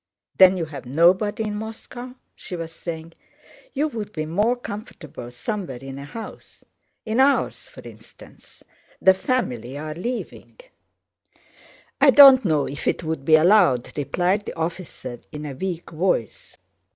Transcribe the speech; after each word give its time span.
"Then 0.35 0.57
you 0.57 0.65
have 0.65 0.87
nobody 0.87 1.43
in 1.43 1.57
Moscow?" 1.57 2.15
she 2.35 2.55
was 2.55 2.71
saying. 2.71 3.13
"You 3.75 3.87
would 3.89 4.11
be 4.13 4.25
more 4.25 4.55
comfortable 4.55 5.29
somewhere 5.29 5.77
in 5.77 5.99
a 5.99 6.05
house... 6.05 6.63
in 7.05 7.19
ours, 7.19 7.67
for 7.69 7.83
instance... 7.87 8.63
the 8.99 9.13
family 9.13 9.77
are 9.77 9.93
leaving." 9.93 10.57
"I 12.01 12.09
don't 12.09 12.43
know 12.43 12.65
if 12.67 12.87
it 12.87 13.03
would 13.03 13.23
be 13.23 13.35
allowed," 13.35 13.95
replied 13.95 14.47
the 14.47 14.57
officer 14.57 15.19
in 15.31 15.45
a 15.45 15.53
weak 15.53 15.91
voice. 15.91 16.57